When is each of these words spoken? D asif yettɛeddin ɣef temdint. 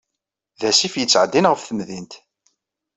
D 0.59 0.61
asif 0.69 0.93
yettɛeddin 0.97 1.49
ɣef 1.51 1.61
temdint. 1.63 2.13